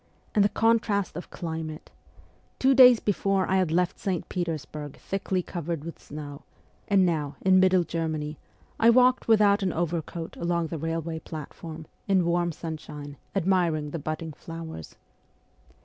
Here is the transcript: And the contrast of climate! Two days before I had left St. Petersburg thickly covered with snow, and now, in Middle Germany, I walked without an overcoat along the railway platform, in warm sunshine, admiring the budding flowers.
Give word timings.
And 0.33 0.43
the 0.43 0.49
contrast 0.49 1.15
of 1.15 1.29
climate! 1.29 1.91
Two 2.57 2.73
days 2.73 2.99
before 2.99 3.45
I 3.47 3.57
had 3.57 3.69
left 3.71 3.99
St. 3.99 4.27
Petersburg 4.29 4.97
thickly 4.97 5.43
covered 5.43 5.83
with 5.83 6.01
snow, 6.01 6.41
and 6.87 7.05
now, 7.05 7.35
in 7.41 7.59
Middle 7.59 7.83
Germany, 7.83 8.39
I 8.79 8.89
walked 8.89 9.27
without 9.27 9.61
an 9.61 9.71
overcoat 9.71 10.35
along 10.37 10.69
the 10.69 10.79
railway 10.79 11.19
platform, 11.19 11.85
in 12.07 12.25
warm 12.25 12.51
sunshine, 12.51 13.17
admiring 13.35 13.91
the 13.91 13.99
budding 13.99 14.33
flowers. 14.33 14.95